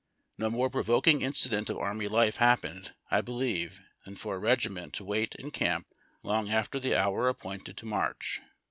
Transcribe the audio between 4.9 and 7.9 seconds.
to wait in camp long after the hour appointed to